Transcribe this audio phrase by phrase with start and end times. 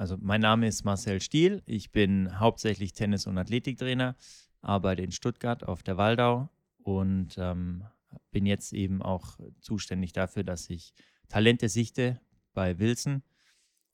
[0.00, 1.62] also mein Name ist Marcel Stiel.
[1.66, 4.16] Ich bin hauptsächlich Tennis- und Athletiktrainer,
[4.62, 7.84] arbeite in Stuttgart auf der Waldau und ähm,
[8.30, 10.94] bin jetzt eben auch zuständig dafür, dass ich
[11.28, 12.18] Talente sichte
[12.54, 13.22] bei Wilson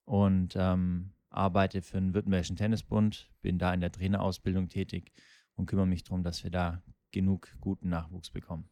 [0.04, 5.10] und ähm, arbeite für den Württembergischen Tennisbund, bin da in der Trainerausbildung tätig
[5.56, 8.70] und kümmere mich darum, dass wir da genug guten Nachwuchs bekommen.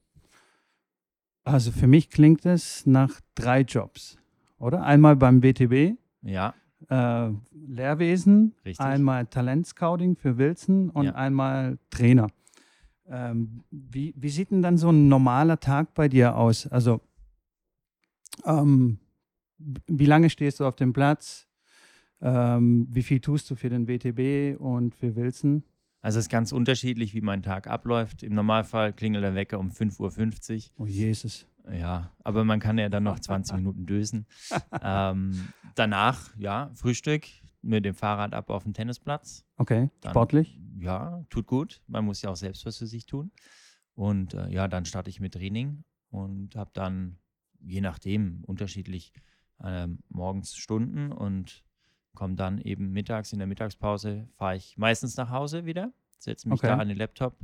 [1.42, 4.18] Also für mich klingt es nach drei Jobs,
[4.56, 4.84] oder?
[4.84, 5.98] Einmal beim WTB.
[6.22, 6.54] Ja.
[6.88, 8.80] Äh, Lehrwesen, Richtig.
[8.80, 11.14] einmal Talentscouting für Wilson und Ja.
[11.14, 12.28] einmal Trainer.
[13.06, 16.66] Ähm, wie, wie sieht denn dann so ein normaler Tag bei dir aus?
[16.66, 17.00] Also,
[18.44, 18.98] ähm,
[19.58, 21.46] wie lange stehst du auf dem Platz?
[22.20, 25.62] Ähm, wie viel tust du für den WTB und für Wilson?
[26.04, 28.22] Also es ist ganz unterschiedlich, wie mein Tag abläuft.
[28.22, 31.46] Im Normalfall klingelt der Wecker um 5.50 Oh Jesus.
[31.64, 31.72] Uhr.
[31.72, 34.26] Ja, aber man kann ja dann noch 20 Minuten dösen.
[34.82, 37.26] ähm, danach, ja, Frühstück
[37.62, 39.46] mit dem Fahrrad ab auf den Tennisplatz.
[39.56, 40.60] Okay, Dann- sportlich?
[40.78, 41.80] Ja, tut gut.
[41.86, 43.32] Man muss ja auch selbst was für sich tun.
[43.94, 47.16] Und äh, ja, dann starte ich mit Training und habe dann,
[47.60, 49.14] je nachdem, unterschiedlich
[49.64, 51.64] ähm, morgens Stunden und
[52.14, 56.58] komme dann eben mittags in der Mittagspause, fahre ich meistens nach Hause wieder, setze mich
[56.58, 56.66] Okay.
[56.66, 57.36] da an den Laptop,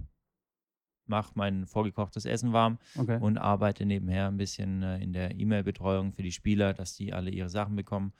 [1.06, 3.18] mache mein vorgekochtes Essen warm Okay.
[3.20, 7.30] und arbeite nebenher ein bisschen äh, in der E-Mail-Betreuung für die Spieler, dass die alle
[7.30, 8.12] ihre Sachen bekommen.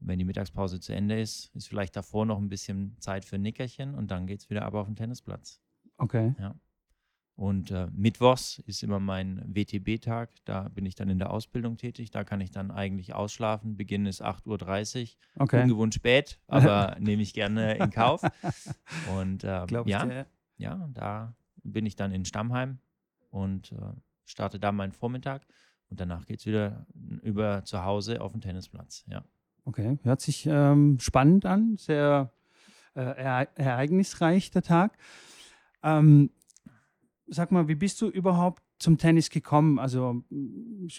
[0.00, 3.36] Und wenn die Mittagspause zu Ende ist, ist vielleicht davor noch ein bisschen Zeit für
[3.36, 5.60] ein Nickerchen und dann geht es wieder ab auf den Tennisplatz.
[5.98, 6.34] okay.
[7.36, 10.30] Und äh, Mittwochs ist immer mein WTB-Tag.
[10.44, 12.10] Da bin ich dann in der Ausbildung tätig.
[12.12, 13.76] Da kann ich dann eigentlich ausschlafen.
[13.76, 15.42] Beginn ist 8.30 Uhr.
[15.42, 15.62] Okay.
[15.62, 18.22] Ungewohnt spät, aber nehme ich gerne in Kauf.
[19.18, 20.26] Und äh, ich ja, dir.
[20.58, 22.78] ja, da bin ich dann in Stammheim
[23.30, 23.76] und äh,
[24.24, 25.42] starte da meinen Vormittag.
[25.90, 26.86] Und danach geht es wieder
[27.22, 29.04] über zu Hause auf den Tennisplatz.
[29.08, 29.24] Ja.
[29.64, 32.32] Okay, hört sich ähm, spannend an, sehr
[32.94, 34.96] äh, ere ereignisreich der Tag.
[35.82, 36.30] Ähm,
[37.26, 39.78] sag mal, wie bist du überhaupt zum Tennis gekommen?
[39.78, 40.22] Also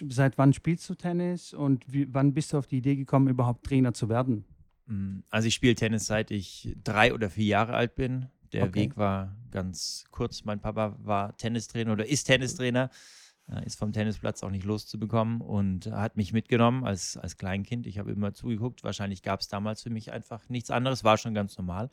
[0.08, 3.64] seit wann spielst du Tennis und wie, wann bist du auf die Idee gekommen, überhaupt
[3.64, 4.44] Trainer zu werden?
[4.86, 8.26] Mm, Also ich spiele Tennis seit ich drei oder vier Jahre alt bin.
[8.52, 8.84] Der Okay.
[8.84, 10.44] Weg war ganz kurz.
[10.44, 12.90] Mein Papa war Tennistrainer oder ist Tennistrainer,
[13.64, 17.86] ist vom Tennisplatz auch nicht loszubekommen und hat mich mitgenommen als, als Kleinkind.
[17.86, 18.84] Ich habe immer zugeguckt.
[18.84, 21.90] Wahrscheinlich gab es damals für mich einfach nichts anderes, war schon ganz normal.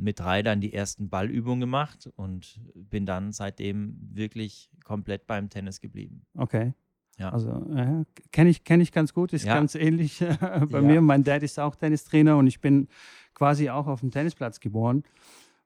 [0.00, 5.80] Mit drei dann die ersten Ballübungen gemacht und bin dann seitdem wirklich komplett beim Tennis
[5.80, 6.24] geblieben.
[6.36, 6.72] Okay.
[7.18, 7.30] Ja.
[7.30, 9.54] Also ja, kenne ich, kenn ich ganz gut, ist Ja.
[9.54, 10.36] ganz ähnlich äh,
[10.70, 10.86] bei Ja.
[10.86, 11.00] mir.
[11.00, 12.86] Mein Dad ist auch Tennistrainer und ich bin
[13.34, 15.02] quasi auch auf dem Tennisplatz geboren.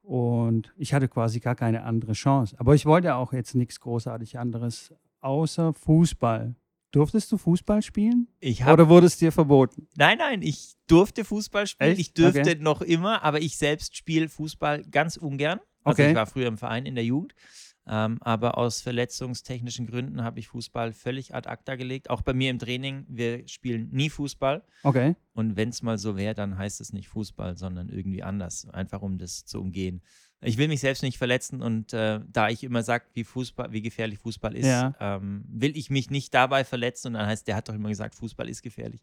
[0.02, 2.56] Und ich hatte quasi gar keine andere Chance.
[2.58, 6.54] Aber ich wollte auch jetzt nichts großartig anderes außer Fußball.
[6.92, 8.28] Durftest du Fußball spielen?
[8.38, 9.88] Ich habe Oder wurde es dir verboten?
[9.96, 11.92] Nein, nein, ich durfte Fußball spielen.
[11.92, 12.00] Echt?
[12.00, 12.54] Ich dürfte Okay.
[12.60, 15.58] noch immer, aber ich selbst spiele Fußball ganz ungern.
[15.84, 16.10] Also Okay.
[16.10, 17.34] ich war früher im Verein in der Jugend,
[17.86, 22.10] ähm, aber aus verletzungstechnischen Gründen habe ich Fußball völlig ad acta gelegt.
[22.10, 24.62] Auch bei mir im Training, wir spielen nie Fußball.
[24.82, 25.16] Okay.
[25.32, 29.00] Und wenn es mal so wäre, dann heißt es nicht Fußball, sondern irgendwie anders, einfach
[29.00, 30.02] um das zu umgehen.
[30.42, 33.82] Ich will mich selbst nicht verletzen und äh, da ich immer sage, wie Fußball, wie
[33.82, 34.94] gefährlich Fußball ist, Ja.
[35.00, 38.14] ähm, will ich mich nicht dabei verletzen und dann heißt, der hat doch immer gesagt,
[38.14, 39.02] Fußball ist gefährlich.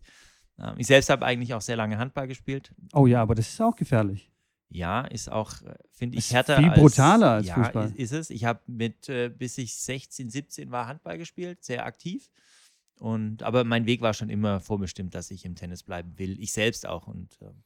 [0.57, 2.73] Ähm, ich selbst habe eigentlich auch sehr lange Handball gespielt.
[2.93, 4.29] Oh ja, aber das ist auch gefährlich.
[4.71, 7.87] Ja, ist auch, äh, finde ich, Ist härter viel als, brutaler als ja, Fußball.
[7.87, 8.29] Ist, ist es.
[8.29, 12.29] Ich habe mit, äh, bis ich 16, 17 war, Handball gespielt, sehr aktiv.
[12.99, 16.39] Und, aber mein Weg war schon immer vorbestimmt, dass ich im Tennis bleiben will.
[16.39, 17.07] Ich selbst auch.
[17.07, 17.63] Und ähm,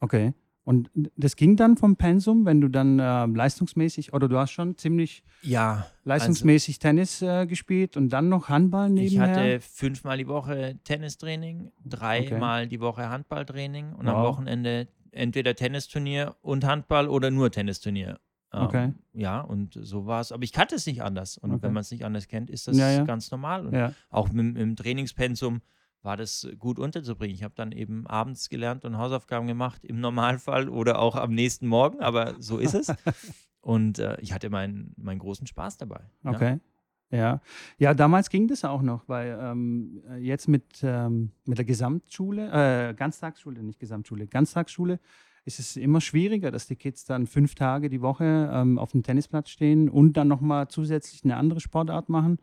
[0.00, 0.32] Okay.
[0.64, 4.76] Und das ging dann vom Pensum, wenn du dann äh, leistungsmäßig, oder du hast schon
[4.78, 9.28] ziemlich ja, leistungsmäßig Tennis äh, gespielt und dann noch Handball Also ich nebenher?
[9.36, 14.36] hatte fünfmal die Woche Tennistraining, dreimal die Woche Handballtraining und am Wow.
[14.36, 18.20] Wochenende entweder Tennisturnier und Handball oder nur Tennisturnier.
[18.52, 18.92] Ähm, Okay.
[19.14, 20.30] Ja, und so war es.
[20.30, 21.38] Aber ich kannte es nicht anders.
[21.38, 21.62] Und Okay.
[21.64, 23.04] wenn man es nicht anders kennt, ist das Ja, ja.
[23.04, 23.66] ganz normal.
[23.66, 23.92] Und ja.
[24.10, 25.60] auch mit, im Trainingspensum
[26.02, 27.34] war das gut unterzubringen.
[27.34, 31.66] Ich habe dann eben abends gelernt und Hausaufgaben gemacht, im Normalfall oder auch am nächsten
[31.66, 32.92] Morgen, aber so ist es.
[33.60, 36.00] und äh, ich hatte meinen, meinen großen Spaß dabei.
[36.24, 36.30] Ja.
[36.30, 36.60] Okay.
[37.10, 37.42] Ja.
[37.76, 42.94] ja, damals ging das auch noch, weil ähm, jetzt mit, ähm, mit der Gesamtschule, äh,
[42.94, 44.98] Ganztagsschule, nicht Gesamtschule, Ganztagsschule,
[45.44, 49.02] ist es immer schwieriger, dass die Kids dann fünf Tage die Woche ähm, auf dem
[49.02, 52.38] Tennisplatz stehen und dann nochmal zusätzlich eine andere Sportart machen.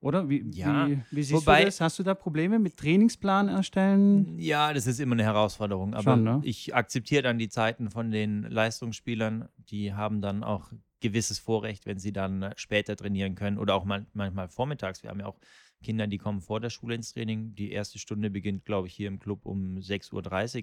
[0.00, 0.28] Oder?
[0.30, 1.80] Wie, Ja, wie, wie siehst wobei- du das?
[1.80, 4.38] Hast du da Probleme mit Trainingsplan erstellen?
[4.38, 5.92] Ja, das ist immer eine Herausforderung.
[5.94, 6.40] Aber Schon, ne?
[6.42, 9.48] ich akzeptiere dann die Zeiten von den Leistungsspielern.
[9.58, 14.06] Die haben dann auch gewisses Vorrecht, wenn sie dann später trainieren können oder auch man,
[14.14, 15.02] manchmal vormittags.
[15.02, 15.38] Wir haben ja auch
[15.82, 17.54] Kinder, die kommen vor der Schule ins Training.
[17.54, 20.12] Die erste Stunde beginnt, glaube ich, hier im Club um 6.30
[20.58, 20.62] Uhr.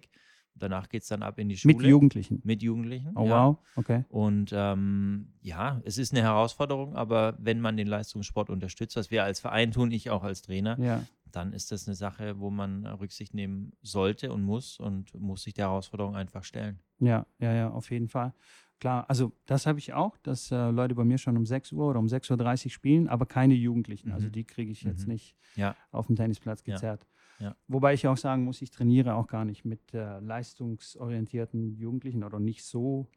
[0.59, 1.75] Danach geht es dann ab in die Schule.
[1.75, 2.42] Mit Jugendlichen?
[2.44, 3.12] Mit Jugendlichen.
[3.15, 3.48] Oh, ja.
[3.48, 4.06] wow, okay.
[4.09, 9.24] Und ähm, ja, es ist eine Herausforderung, aber wenn man den Leistungssport unterstützt, was wir
[9.24, 11.04] als Verein tun, ich auch als Trainer, ja.
[11.31, 15.54] dann ist das eine Sache, wo man Rücksicht nehmen sollte und muss und muss sich
[15.54, 16.80] der Herausforderung einfach stellen.
[17.00, 18.33] Ja, ja, ja, auf jeden Fall.
[18.80, 21.89] Klar, also das habe ich auch, dass äh, Leute bei mir schon um 6 Uhr
[21.89, 24.12] oder um 6.30 Uhr spielen, aber keine Jugendlichen.
[24.12, 24.27] Also mhm.
[24.27, 25.13] Also die kriege ich jetzt mhm.
[25.13, 25.75] nicht ja.
[25.92, 27.01] auf dem Tennisplatz gezerrt.
[27.01, 27.17] Ja.
[27.39, 27.56] Ja.
[27.68, 32.39] Wobei ich auch sagen muss, ich trainiere auch gar nicht mit äh, leistungsorientierten Jugendlichen oder
[32.39, 33.07] nicht so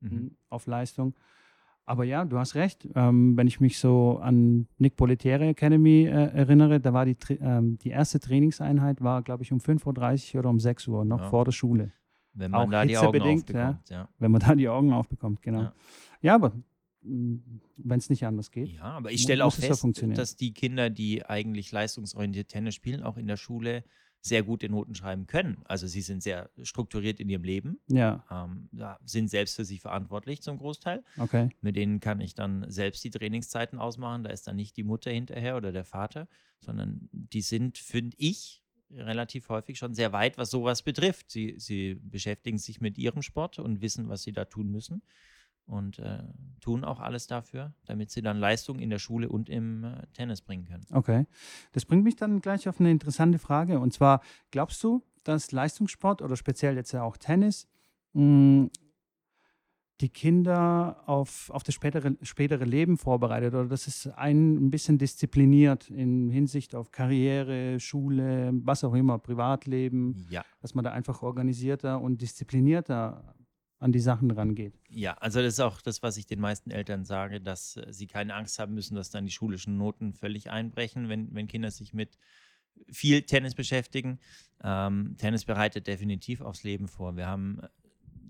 [0.00, 0.10] mhm.
[0.10, 1.14] Hm, auf Leistung.
[1.84, 2.86] Aber ja, du hast recht.
[2.94, 7.78] Ähm, wenn ich mich so an Nick Politieri Academy äh, erinnere, da war die, ähm,
[7.78, 11.28] die erste Trainingseinheit, war, glaube ich, um 5.30 Uhr oder um 6 Uhr, noch ja.
[11.30, 11.92] vor der Schule.
[12.34, 14.08] Wenn man auch da die Augen aufbekommt, ja.
[14.18, 15.72] Wenn man da die Augen aufbekommt, genau.
[16.20, 16.52] Ja aber
[17.00, 18.68] wenn es nicht anders geht.
[18.68, 19.84] Ja, aber ich stelle auch fest,
[20.14, 23.84] dass die Kinder, die eigentlich leistungsorientiert Tennis spielen, auch in der Schule
[24.20, 25.58] sehr gute Noten schreiben können.
[25.64, 28.24] Also sie sind sehr strukturiert in ihrem Leben, ja.
[28.30, 28.68] Ähm,
[29.04, 31.04] sind selbst für sich verantwortlich zum Großteil.
[31.18, 31.50] Okay.
[31.60, 34.24] Mit denen kann ich dann selbst die Trainingszeiten ausmachen.
[34.24, 36.26] Da ist dann nicht die Mutter hinterher oder der Vater,
[36.58, 41.30] sondern die sind, finde ich, relativ häufig schon sehr weit, was sowas betrifft.
[41.30, 45.02] Sie, sie beschäftigen sich mit ihrem Sport und wissen, was sie da tun müssen
[45.68, 46.18] und äh,
[46.60, 50.40] tun auch alles dafür, damit sie dann Leistung in der Schule und im äh, Tennis
[50.40, 50.86] bringen können.
[50.92, 51.26] Okay.
[51.72, 53.78] Das bringt mich dann gleich auf eine interessante Frage.
[53.78, 54.20] Und zwar,
[54.50, 57.68] glaubst du, dass Leistungssport oder speziell jetzt ja auch Tennis
[58.14, 58.70] mh, hm,
[60.00, 64.96] die Kinder auf, auf das spätere, spätere Leben vorbereitet oder dass es einen ein bisschen
[64.96, 70.44] diszipliniert in Hinsicht auf Karriere, Schule, was auch immer, Privatleben, ja.
[70.60, 73.34] dass man da einfach organisierter und disziplinierter
[73.80, 74.74] an die Sachen rangeht.
[74.88, 78.06] Ja, also das ist auch das, was ich den meisten Eltern sage, dass äh, sie
[78.06, 81.94] keine Angst haben müssen, dass dann die schulischen Noten völlig einbrechen, wenn, wenn Kinder sich
[81.94, 82.18] mit
[82.90, 84.18] viel Tennis beschäftigen.
[84.62, 87.16] Ähm, Tennis bereitet definitiv aufs Leben vor.
[87.16, 87.68] Wir haben äh,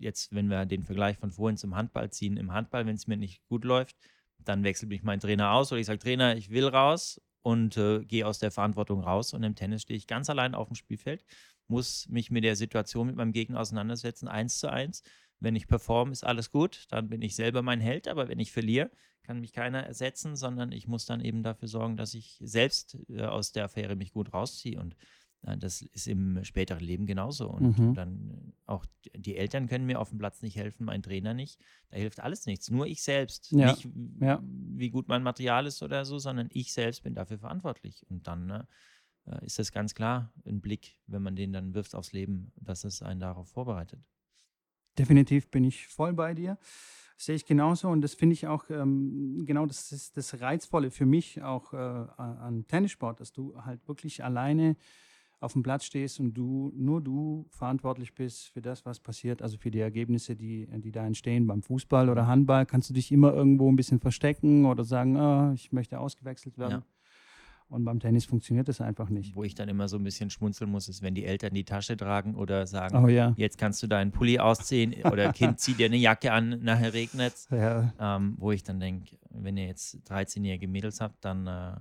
[0.00, 3.16] jetzt, wenn wir den Vergleich von vorhin zum Handball ziehen, im Handball, wenn es mir
[3.16, 3.96] nicht gut läuft,
[4.38, 8.04] dann wechselt mich mein Trainer aus oder ich sage, Trainer, ich will raus und äh,
[8.04, 9.32] gehe aus der Verantwortung raus.
[9.32, 11.24] Und im Tennis stehe ich ganz allein auf dem Spielfeld,
[11.68, 15.02] muss mich mit der Situation mit meinem Gegner auseinandersetzen, eins zu eins
[15.40, 18.52] wenn ich performe, ist alles gut, dann bin ich selber mein Held, aber wenn ich
[18.52, 18.90] verliere,
[19.22, 23.24] kann mich keiner ersetzen, sondern ich muss dann eben dafür sorgen, dass ich selbst äh,
[23.24, 24.96] aus der Affäre mich gut rausziehe und
[25.42, 27.48] äh, das ist im späteren Leben genauso.
[27.48, 27.94] Und mhm.
[27.94, 31.60] dann äh, auch die Eltern können mir auf dem Platz nicht helfen, mein Trainer nicht.
[31.90, 32.70] Da hilft alles nichts.
[32.70, 33.50] Nur ich selbst.
[33.52, 33.72] Ja.
[33.72, 33.88] Nicht,
[34.20, 34.42] ja.
[34.42, 38.04] wie gut mein Material ist oder so, sondern ich selbst bin dafür verantwortlich.
[38.08, 38.68] Und dann ne,
[39.26, 42.84] äh, ist das ganz klar ein Blick, wenn man den dann wirft aufs Leben, dass
[42.84, 44.00] es einen darauf vorbereitet.
[44.98, 46.58] Definitiv bin ich voll bei dir.
[47.16, 51.06] Sehe ich genauso und das finde ich auch, ähm, genau das ist das Reizvolle für
[51.06, 54.76] mich auch äh, an Tennissport, dass du halt wirklich alleine
[55.40, 59.56] auf dem Platz stehst und du, nur du verantwortlich bist für das, was passiert, also
[59.56, 61.46] für die Ergebnisse, die, die da entstehen.
[61.46, 65.52] Beim Fußball oder Handball kannst du dich immer irgendwo ein bisschen verstecken oder sagen, oh,
[65.52, 66.72] ich möchte ausgewechselt werden.
[66.72, 66.82] Ja.
[67.70, 69.34] Und beim Tennis funktioniert das einfach nicht.
[69.34, 71.96] Wo ich dann immer so ein bisschen schmunzeln muss, ist, wenn die Eltern die Tasche
[71.96, 73.34] tragen oder sagen, oh, ja.
[73.36, 77.34] jetzt kannst du deinen Pulli ausziehen oder Kind, zieh dir eine Jacke an, nachher regnet
[77.34, 77.48] es.
[77.50, 77.92] Ja.
[78.00, 81.76] Ähm, wo ich dann denke, wenn ihr jetzt 13-jährige Mädels habt, dann, äh,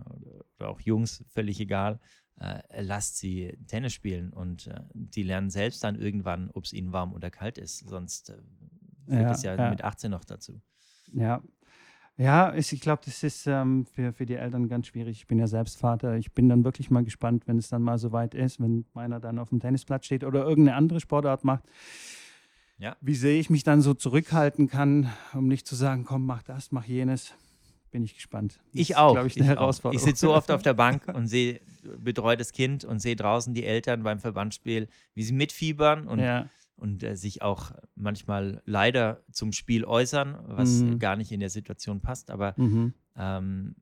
[0.60, 2.00] oder auch Jungs, völlig egal,
[2.40, 6.92] äh, lasst sie Tennis spielen und äh, die lernen selbst dann irgendwann, ob es ihnen
[6.92, 7.88] warm oder kalt ist.
[7.88, 8.34] Sonst äh,
[9.08, 10.62] führt ja, es ja, ja, mit 18 noch dazu.
[11.14, 11.42] Ja,
[12.18, 15.18] ja, ich, ich glaube, das ist ähm, für, für die Eltern ganz schwierig.
[15.18, 16.18] Ich bin ja selbst Vater.
[16.18, 19.20] Ich bin dann wirklich mal gespannt, wenn es dann mal so weit ist, wenn meiner
[19.20, 21.64] dann auf dem Tennisplatz steht oder irgendeine andere Sportart macht.
[22.80, 22.96] Ja.
[23.02, 26.72] Wie sehr ich mich dann so zurückhalten kann, um nicht zu sagen, komm, mach das,
[26.72, 27.34] mach jenes.
[27.92, 28.60] Bin ich gespannt.
[28.74, 29.16] Das ich auch.
[29.18, 29.96] Ist, ich, ich Herausforderung.
[29.96, 31.62] Ich sitze so oft auf der Bank und sehe
[32.00, 37.04] betreutes Kind und sehe draußen die Eltern beim Verbandsspiel, wie sie mitfiebern und ja und
[37.04, 41.00] äh, sich auch manchmal leider zum Spiel äußern, was mhm.
[41.00, 42.32] gar nicht in der Situation passt.
[42.32, 42.94] Aber mhm.
[43.16, 43.76] ähm,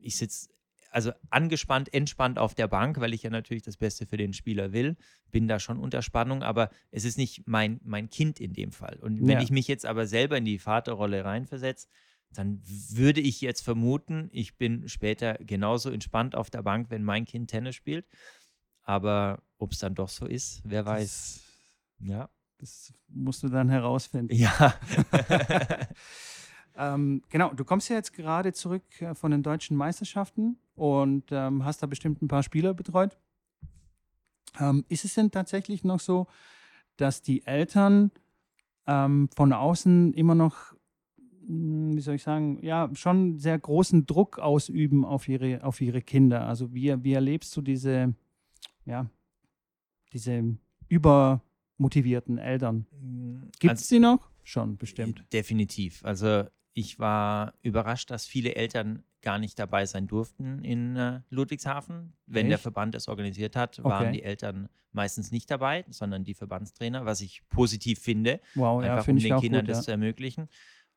[0.00, 0.48] ich sitze
[0.90, 4.72] also angespannt, entspannt auf der Bank, weil ich ja natürlich das Beste für den Spieler
[4.72, 4.96] will.
[5.32, 9.00] Bin da schon unter Spannung, aber es ist nicht mein, mein Kind in dem Fall.
[9.00, 9.42] Und wenn ja.
[9.42, 11.88] ich mich jetzt aber selber in die Vaterrolle reinversetze,
[12.30, 17.24] dann würde ich jetzt vermuten, ich bin später genauso entspannt auf der Bank, wenn mein
[17.24, 18.06] Kind Tennis spielt.
[18.82, 21.42] Aber ob es dann doch so ist, wer weiß.
[21.98, 22.28] Ja.
[22.64, 24.34] Das musst du dann herausfinden.
[24.34, 24.74] Ja.
[26.78, 31.62] ähm, genau, du kommst ja jetzt gerade zurück äh, von den deutschen Meisterschaften und ähm,
[31.66, 33.18] hast da bestimmt ein paar Spieler betreut.
[34.58, 36.26] Ähm, ist es denn tatsächlich noch so,
[36.96, 38.10] dass die Eltern
[38.86, 40.72] ähm, von außen immer noch
[41.46, 46.46] wie soll ich sagen, ja, schon sehr großen Druck ausüben auf ihre, auf ihre Kinder.
[46.46, 48.14] Also wie, wie erlebst du diese,
[48.86, 49.10] ja,
[50.14, 50.56] diese
[51.76, 52.86] übermotivierten Eltern?
[52.92, 54.30] Mm, Gibt es also, sie noch?
[54.42, 55.24] Schon, bestimmt.
[55.32, 56.04] Definitiv.
[56.04, 62.12] Also ich war überrascht, dass viele Eltern gar nicht dabei sein durften in äh, Ludwigshafen.
[62.26, 62.50] Wenn Echt?
[62.50, 67.20] der Verband es organisiert hat, waren die Eltern meistens nicht dabei, sondern die Verbandstrainer, was
[67.20, 68.40] ich positiv finde.
[68.54, 69.82] Wow, einfach ja, um den Kindern gut, das ja.
[69.84, 70.48] zu ermöglichen.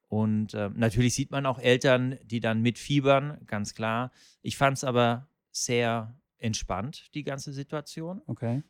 [0.10, 4.12] Und äh, natürlich sieht man auch Eltern, die dann mitfiebern, ganz klar.
[4.42, 8.22] Ich fand es aber sehr entspannt, die ganze Situation.
[8.26, 8.64] Okay.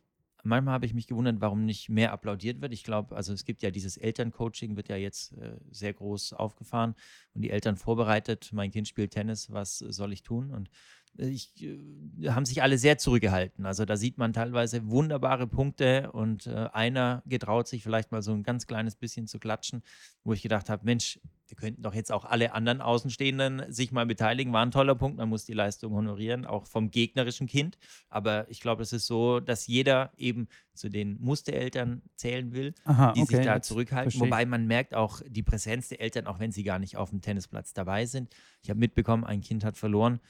[0.44, 2.72] Manchmal habe ich mich gewundert, warum nicht mehr applaudiert wird.
[2.72, 6.94] Ich glaube, also es gibt ja dieses Elterncoaching, wird ja jetzt äh, sehr groß aufgefahren
[7.34, 8.50] und die Eltern vorbereitet.
[8.52, 10.50] Mein Kind spielt Tennis, was soll ich tun?
[10.52, 10.70] Und
[11.18, 13.66] ich, äh, haben sich alle sehr zurückgehalten.
[13.66, 18.32] Also da sieht man teilweise wunderbare Punkte und äh, einer getraut sich vielleicht mal so
[18.32, 19.82] ein ganz kleines bisschen zu klatschen,
[20.24, 24.04] wo ich gedacht habe, Mensch, wir könnten doch jetzt auch alle anderen Außenstehenden sich mal
[24.04, 24.52] beteiligen.
[24.52, 25.16] War ein toller Punkt.
[25.16, 27.78] Man muss die Leistung honorieren, auch vom gegnerischen Kind.
[28.10, 33.12] Aber ich glaube, es ist so, dass jeder eben zu den Mustereltern zählen will, Aha,
[33.12, 34.20] die okay, sich da zurückhalten.
[34.20, 37.22] Wobei man merkt auch die Präsenz der Eltern, auch wenn sie gar nicht auf dem
[37.22, 38.34] Tennisplatz dabei sind.
[38.62, 40.20] Ich habe mitbekommen, ein Kind hat verloren.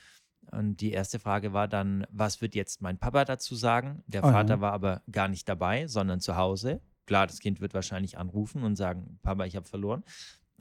[0.53, 4.03] Und die erste Frage war dann, was wird jetzt mein Papa dazu sagen?
[4.07, 4.33] Der Oh ja.
[4.33, 6.81] Vater war aber gar nicht dabei, sondern zu Hause.
[7.07, 10.05] Klar, das Kind wird wahrscheinlich anrufen und sagen, Papa, ich habe verloren.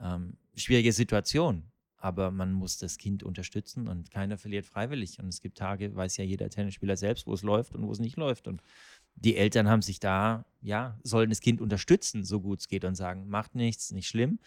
[0.00, 5.18] Ähm, schwierige Situation, aber man muss das Kind unterstützen und keiner verliert freiwillig.
[5.18, 7.98] Und es gibt Tage, weiß ja jeder Tennisspieler selbst, wo es läuft und wo es
[7.98, 8.48] nicht läuft.
[8.48, 8.62] Und
[9.16, 12.94] die Eltern haben sich da, ja, sollen das Kind unterstützen, so gut es geht und
[12.94, 14.38] sagen, macht nichts, nicht schlimm.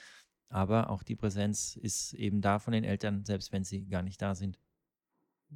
[0.50, 4.21] Aber auch die Präsenz ist eben da von den Eltern, selbst wenn sie gar nicht
[4.21, 4.60] da sind.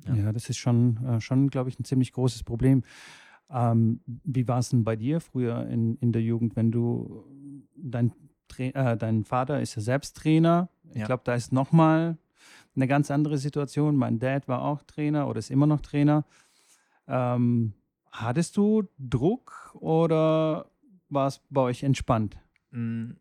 [0.07, 0.31] Ja, Ja.
[0.31, 2.83] das ist schon, äh, schon glaube ich, ein ziemlich großes Problem.
[3.49, 7.25] Ähm, wie war es denn bei dir früher in, in der Jugend, wenn du,
[7.75, 8.11] dein,
[8.47, 10.69] Tra äh, dein Vater ist ja selbst Trainer.
[10.91, 11.05] Ich Ja.
[11.05, 12.17] glaube, da ist nochmal
[12.75, 13.95] eine ganz andere Situation.
[13.95, 16.25] Mein Dad war auch Trainer oder ist immer noch Trainer.
[17.07, 17.73] Ähm,
[18.11, 20.69] hattest du Druck oder
[21.09, 22.37] war es bei euch entspannt?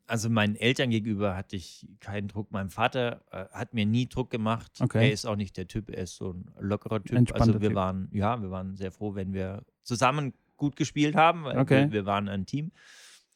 [0.06, 2.50] Also meinen Eltern gegenüber hatte ich keinen Druck.
[2.50, 4.72] Mein Vater äh, hat mir nie Druck gemacht.
[4.80, 5.06] Okay.
[5.06, 7.16] Er ist auch nicht der Typ, er ist so ein lockerer Typ.
[7.16, 7.76] Entspannter also wir Typ.
[7.76, 11.84] waren, ja, wir waren sehr froh, wenn wir zusammen gut gespielt haben, weil Okay.
[11.84, 12.72] wir, wir waren ein Team.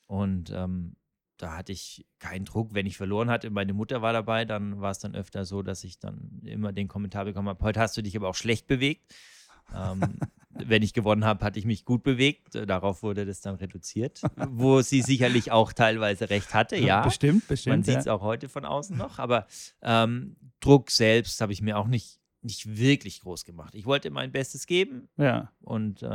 [0.07, 0.97] Und ähm,
[1.37, 2.75] da hatte ich keinen Druck.
[2.75, 5.85] Wenn ich verloren hatte, meine Mutter war dabei, dann war es dann öfter so, dass
[5.85, 9.15] ich dann immer den Kommentar bekommen habe, heute hast du dich aber auch schlecht bewegt.
[9.75, 10.01] Ähm,
[10.51, 12.55] wenn ich gewonnen habe, hatte ich mich gut bewegt.
[12.55, 17.03] Darauf wurde das dann reduziert, wo sie sicherlich auch teilweise recht hatte, ja.
[17.03, 17.77] Bestimmt, bestimmt.
[17.77, 18.15] Man sieht es ja.
[18.15, 19.47] auch heute von außen noch, aber
[19.83, 23.75] ähm, Druck selbst habe ich mir auch nicht, nicht wirklich groß gemacht.
[23.75, 26.07] Ich wollte mein Bestes geben Ja, und äh,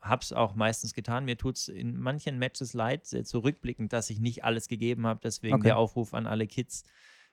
[0.00, 1.24] habe es auch meistens getan.
[1.24, 5.20] Mir tut es in manchen Matches leid, sehr zurückblickend, dass ich nicht alles gegeben habe.
[5.22, 5.64] Deswegen Okay.
[5.64, 6.84] der Aufruf an alle Kids.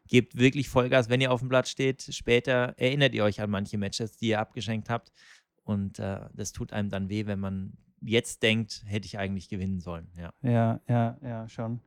[0.08, 2.08] Gebt wirklich Vollgas, wenn ihr auf dem Blatt steht.
[2.10, 5.12] Später erinnert ihr euch an manche Matches, die ihr abgeschenkt habt.
[5.70, 9.80] Und äh, das tut einem dann weh, wenn man jetzt denkt, hätte ich eigentlich gewinnen
[9.80, 10.08] sollen.
[10.18, 10.34] Ja.
[10.42, 11.80] ja, ja, ja, schon.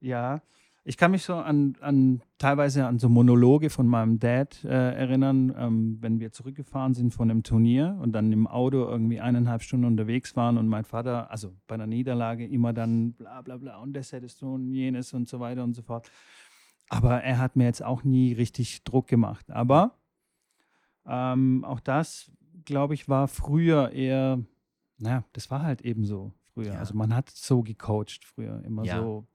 [0.00, 0.40] Ja,
[0.82, 5.54] ich kann mich so an, an teilweise an so Monologe von meinem Dad äh, erinnern,
[5.58, 9.84] ähm, wenn wir zurückgefahren sind von einem Turnier und dann im Auto irgendwie eineinhalb Stunden
[9.84, 13.92] unterwegs waren und mein Vater, also bei einer Niederlage immer dann bla bla bla und
[13.92, 16.10] das hättest du und jenes und so weiter und so fort.
[16.88, 19.50] Aber er hat mir jetzt auch nie richtig Druck gemacht.
[19.50, 19.98] Aber
[21.06, 22.30] ähm, auch das,
[22.66, 24.42] glaube ich, war früher eher,
[24.98, 26.74] naja, das war halt eben so früher.
[26.74, 26.78] Ja.
[26.78, 28.98] Also man hat so gecoacht früher, immer Ja.
[29.00, 29.26] so,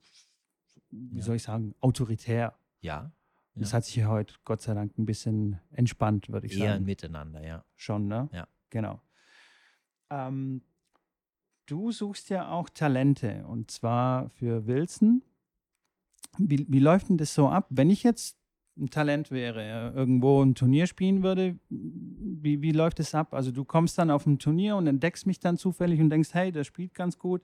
[0.90, 1.22] wie Ja.
[1.24, 2.54] soll ich sagen, autoritär.
[2.80, 3.12] Ja.
[3.54, 6.84] Das hat sich heute Gott sei Dank ein bisschen entspannt, würde ich Eher sagen.
[6.86, 7.64] Miteinander, ja.
[7.76, 8.30] Schon, ne?
[8.32, 8.48] Ja.
[8.70, 9.02] Genau.
[10.10, 10.62] Ähm,
[11.66, 15.22] du suchst ja auch Talente und zwar für Wilson.
[16.38, 17.66] Wie, wie läuft denn das so ab?
[17.68, 18.38] Wenn ich jetzt
[18.78, 23.34] ein Talent wäre, irgendwo ein Turnier spielen würde, wie, wie läuft es ab?
[23.34, 26.52] Also du kommst dann auf ein Turnier und entdeckst mich dann zufällig und denkst, hey,
[26.52, 27.42] der spielt ganz gut.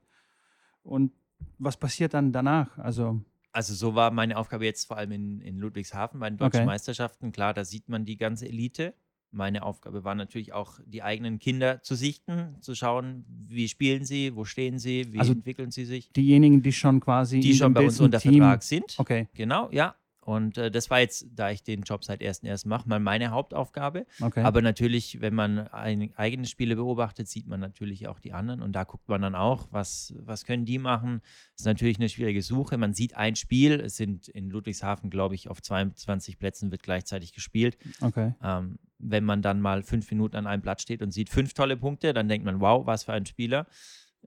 [0.83, 1.13] Und
[1.59, 2.79] was passiert dann danach?
[2.79, 3.21] Also,
[3.53, 6.67] Also so war meine Aufgabe jetzt vor allem in, in Ludwigshafen bei den deutschen Okay.
[6.67, 7.31] Meisterschaften.
[7.33, 8.95] Klar, da sieht man die ganze Elite.
[9.31, 14.35] Meine Aufgabe war natürlich auch, die eigenen Kinder zu sichten, zu schauen, wie spielen sie,
[14.35, 16.11] wo stehen sie, wie Also entwickeln sie sich.
[16.15, 18.95] diejenigen, die schon quasi Die schon bei uns unter Team- Vertrag sind.
[18.99, 19.95] Okay, Genau, ja.
[20.29, 22.69] Und äh, das war jetzt, da ich den Job seit 1.1.
[22.69, 24.05] mache, mal meine Hauptaufgabe.
[24.21, 24.43] okay.
[24.43, 28.61] Aber natürlich, wenn man ein, eigene Spiele beobachtet, sieht man natürlich auch die anderen.
[28.61, 31.23] Und da guckt man dann auch, was, was können die machen.
[31.57, 32.77] Ist natürlich eine schwierige Suche.
[32.77, 33.81] Man sieht ein Spiel.
[33.81, 37.79] Es sind in Ludwigshafen, glaube ich, auf 22 Plätzen wird gleichzeitig gespielt.
[38.03, 38.35] okay.
[38.43, 41.79] Ähm, wenn man dann mal fünf Minuten an einem Blatt steht und sieht fünf tolle
[41.79, 43.67] Punkte, dann denkt man, wow, was für ein Spieler.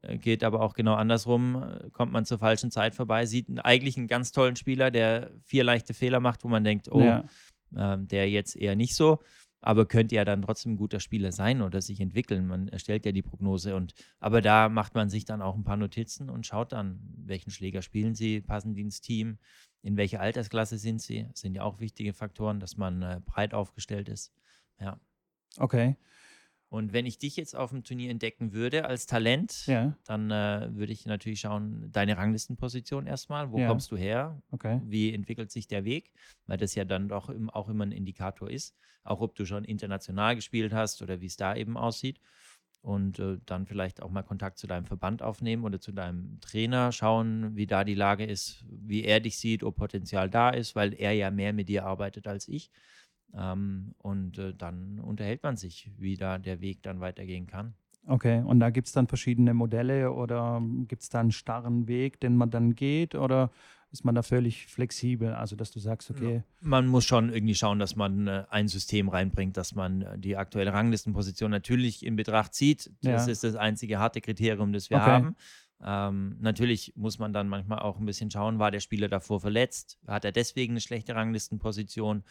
[0.01, 3.98] Äh, geht aber auch genau andersrum, äh, kommt man zur falschen Zeit vorbei, sieht eigentlich
[3.98, 7.25] einen ganz tollen Spieler, der vier leichte Fehler macht, wo man denkt, oh, ja.
[7.75, 9.19] ähm, der jetzt eher nicht so,
[9.62, 12.48] aber könnte ja dann trotzdem ein guter Spieler sein oder sich entwickeln.
[12.48, 15.77] Man erstellt ja die Prognose und aber da macht man sich dann auch ein paar
[15.77, 19.38] Notizen und schaut dann, welchen Schläger spielen sie, passen die ins Team,
[19.83, 23.53] in welche Altersklasse sind sie, das sind ja auch wichtige Faktoren, dass man äh, breit
[23.53, 24.31] aufgestellt ist.
[24.79, 25.00] Ja.
[25.57, 25.95] Okay.
[26.71, 29.93] Und wenn ich dich jetzt auf dem Turnier entdecken würde als Talent, ja.
[30.05, 33.51] dann äh, würde ich natürlich schauen, deine Ranglistenposition erstmal.
[33.51, 33.67] Wo ja.
[33.67, 34.41] kommst du her?
[34.51, 34.79] Okay.
[34.85, 36.13] Wie entwickelt sich der Weg?
[36.47, 38.73] Weil das ja dann doch im, auch immer ein Indikator ist.
[39.03, 42.21] Auch ob du schon international gespielt hast oder wie es da eben aussieht.
[42.79, 46.93] Und äh, dann vielleicht auch mal Kontakt zu deinem Verband aufnehmen oder zu deinem Trainer,
[46.93, 50.93] schauen, wie da die Lage ist, wie er dich sieht, ob Potenzial da ist, weil
[50.93, 52.71] er ja mehr mit dir arbeitet als ich.
[53.35, 57.73] Ähm, und äh, dann unterhält man sich, wie da der Weg dann weitergehen kann.
[58.07, 62.19] Okay, und da gibt es dann verschiedene Modelle oder gibt es da einen starren Weg,
[62.19, 63.51] den man dann geht oder
[63.91, 65.33] ist man da völlig flexibel?
[65.33, 66.43] Also, dass du sagst, okay.
[66.61, 70.38] Man muss schon irgendwie schauen, dass man äh, ein System reinbringt, dass man äh, die
[70.38, 72.89] aktuelle Ranglistenposition natürlich in Betracht zieht.
[73.01, 73.31] Das ja.
[73.31, 75.05] ist das einzige harte Kriterium, das wir okay.
[75.05, 75.35] haben.
[75.83, 80.00] Ähm, natürlich muss man dann manchmal auch ein bisschen schauen, war der Spieler davor verletzt?
[80.07, 82.23] Hat er deswegen eine schlechte Ranglistenposition?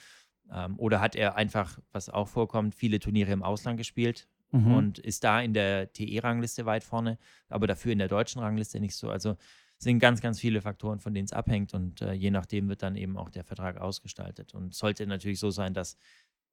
[0.53, 4.75] Ähm, oder hat er einfach, was auch vorkommt, viele Turniere im Ausland gespielt mhm.
[4.75, 8.97] und ist da in der TE-Rangliste weit vorne, aber dafür in der deutschen Rangliste nicht
[8.97, 9.11] so.
[9.11, 9.37] Also
[9.79, 12.97] sind ganz, ganz viele Faktoren, von denen es abhängt und äh, je nachdem wird dann
[12.97, 14.55] eben auch der Vertrag ausgestaltet.
[14.55, 15.97] Und sollte natürlich so sein, dass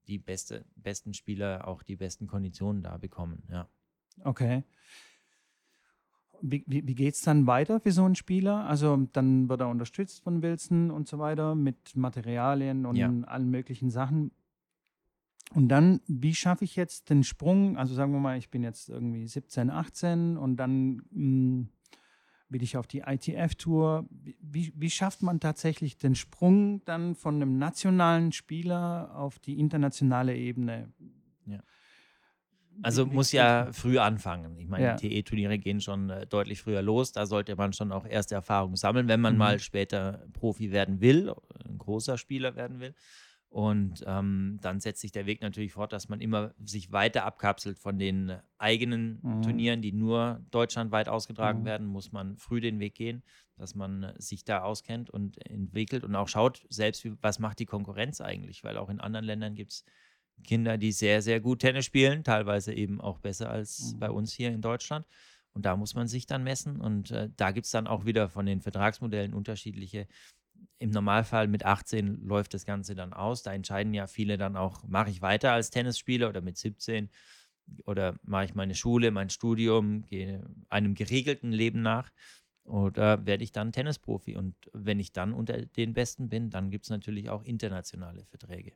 [0.08, 3.68] die beste, besten Spieler auch die besten Konditionen da bekommen, ja.
[4.24, 4.64] Okay.
[6.42, 8.66] Wie, wie, wie geht es dann weiter für so einen Spieler?
[8.68, 13.12] Also dann wird er unterstützt von Wilson und so weiter mit Materialien und ja.
[13.26, 14.32] allen möglichen Sachen.
[15.54, 17.78] Und dann, wie schaffe ich jetzt den Sprung?
[17.78, 21.70] Also sagen wir mal, ich bin jetzt irgendwie 17, 18 und dann mh, hm,
[22.50, 24.08] bin ich auf die ITF-Tour.
[24.10, 30.36] Wie, wie schafft man tatsächlich den Sprung dann von einem nationalen Spieler auf die internationale
[30.36, 30.92] Ebene?
[31.46, 31.60] Ja.
[32.84, 34.58] Also muss ja früh anfangen.
[34.58, 34.96] Ich meine, ja.
[34.96, 37.12] die TE-Turniere gehen schon äh, deutlich früher los.
[37.12, 39.40] Da sollte man schon auch erste Erfahrungen sammeln, wenn man mhm.
[39.40, 41.34] mal später Profi werden will,
[41.66, 42.94] ein großer Spieler werden will.
[43.50, 47.80] Und ähm, dann setzt sich der Weg natürlich fort, dass man immer sich weiter abkapselt
[47.80, 49.42] von den eigenen mhm.
[49.42, 51.66] Turnieren, die nur deutschlandweit ausgetragen mhm.
[51.66, 53.24] werden, muss man früh den Weg gehen,
[53.56, 58.20] dass man sich da auskennt und entwickelt und auch schaut, selbst was macht die Konkurrenz
[58.20, 59.86] eigentlich, weil auch in anderen Ländern gibt es
[60.44, 64.00] Kinder, die sehr, sehr gut Tennis spielen, teilweise eben auch besser als mhm.
[64.00, 65.06] bei uns hier in Deutschland.
[65.54, 66.80] Und da muss man sich dann messen.
[66.80, 70.08] Und äh, da gibt es dann auch wieder von den Vertragsmodellen unterschiedliche.
[70.80, 73.42] Im Normalfall mit 18 läuft das Ganze dann aus.
[73.42, 77.10] Da entscheiden ja viele dann auch, mache ich weiter als Tennisspieler oder mit 17
[77.86, 82.12] oder mache ich meine Schule, mein Studium, gehe einem geregelten Leben nach
[82.64, 84.36] oder werde ich dann Tennisprofi.
[84.36, 88.74] Und wenn ich dann unter den Besten bin, dann gibt es natürlich auch internationale Verträge.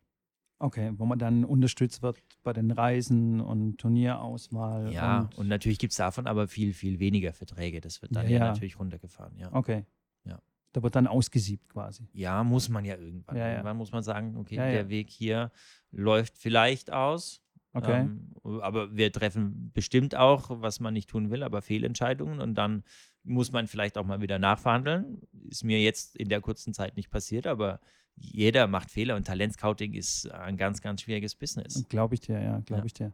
[0.61, 4.93] Okay, wo man dann unterstützt wird bei den Reisen und Turnierauswahl.
[4.93, 7.81] Ja, und, und natürlich gibt es davon aber viel, viel weniger Verträge.
[7.81, 9.51] Das wird dann ja, ja natürlich runtergefahren, ja.
[9.51, 9.85] Okay.
[10.23, 10.39] Ja.
[10.73, 12.07] Da wird dann ausgesiebt quasi.
[12.13, 13.37] Ja, muss man ja irgendwann.
[13.37, 15.51] Ja, irgendwann muss man sagen, okay, der Weg hier
[15.89, 17.41] läuft vielleicht aus.
[17.73, 18.01] Okay.
[18.01, 22.83] Ähm, aber wir treffen bestimmt auch, was man nicht tun will, aber Fehlentscheidungen und dann
[23.23, 25.21] muss man vielleicht auch mal wieder nachverhandeln.
[25.49, 27.79] Ist mir jetzt in der kurzen Zeit nicht passiert, aber
[28.15, 31.85] jeder macht Fehler und Talentscouting ist ein ganz, ganz schwieriges Business.
[31.89, 32.85] Glaube ich dir, ja, glaube ja.
[32.85, 33.13] ich dir.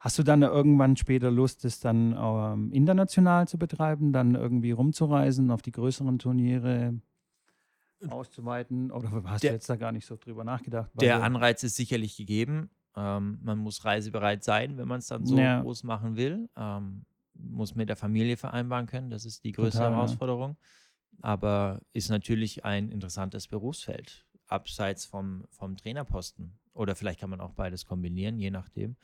[0.00, 5.50] Hast du dann irgendwann später Lust, es dann ähm, international zu betreiben, dann irgendwie rumzureisen,
[5.50, 7.00] auf die größeren Turniere
[8.08, 8.90] auszuweiten?
[8.90, 10.90] Oder hast der, du jetzt da gar nicht so drüber nachgedacht?
[11.00, 12.70] Der Anreiz ist sicherlich gegeben.
[12.96, 15.62] Ähm, man muss reisebereit sein, wenn man es dann so ja.
[15.62, 16.50] groß machen will.
[16.54, 19.10] Ähm, muss mit der Familie vereinbaren können.
[19.10, 20.50] Das ist die größte Total, Herausforderung.
[20.50, 20.56] Ja
[21.22, 26.58] aber ist natürlich ein interessantes Berufsfeld, abseits vom, vom Trainerposten.
[26.72, 28.96] Oder vielleicht kann man auch beides kombinieren, je nachdem.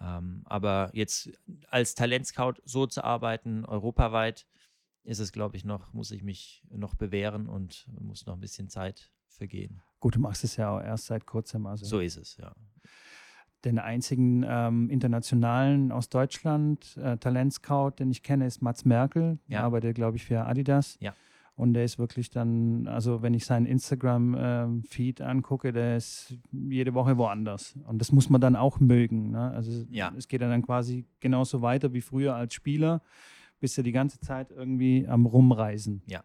[0.00, 1.30] Ähm, aber jetzt
[1.70, 4.46] als Talentscout so zu arbeiten, europaweit,
[5.04, 8.68] ist es, glaube ich, noch, muss ich mich noch bewähren und muss noch ein bisschen
[8.68, 9.80] Zeit vergehen.
[10.00, 11.66] Gut, du machst es ja auch erst seit kurzem.
[11.66, 11.86] Also.
[11.86, 12.54] So ist es, ja.
[13.64, 19.38] Den einzigen ähm, internationalen aus Deutschland äh, Talentscout, den ich kenne, ist Mats Merkel.
[19.46, 19.58] Ja.
[19.58, 20.96] Der arbeitet, glaube ich, für Adidas.
[21.00, 21.14] Ja.
[21.58, 26.94] Und der ist wirklich dann, also wenn ich seinen Instagram-Feed ähm, angucke, der ist jede
[26.94, 27.74] Woche woanders.
[27.84, 29.32] Und das muss man dann auch mögen.
[29.32, 29.50] Ne?
[29.50, 30.12] Also ja.
[30.16, 33.02] es geht dann quasi genauso weiter wie früher als Spieler,
[33.58, 36.00] bist du die ganze Zeit irgendwie am Rumreisen.
[36.06, 36.22] Ja.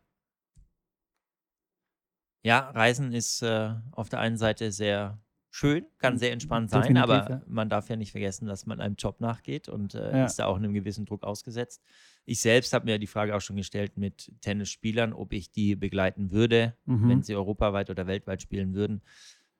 [2.43, 5.17] Ja, Reisen ist äh, auf der einen Seite sehr
[5.49, 7.41] schön, kann sehr entspannt sein, Definitiv, aber ja.
[7.47, 10.25] man darf ja nicht vergessen, dass man einem Job nachgeht und äh, ja.
[10.25, 11.81] ist da auch einem gewissen Druck ausgesetzt.
[12.25, 16.31] Ich selbst habe mir die Frage auch schon gestellt mit Tennisspielern, ob ich die begleiten
[16.31, 17.09] würde, Mhm.
[17.09, 19.01] wenn sie europaweit oder weltweit spielen würden.